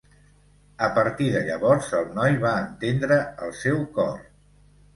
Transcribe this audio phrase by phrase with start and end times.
[0.87, 4.21] A partir de llavors, el noi va entendre el seu cor.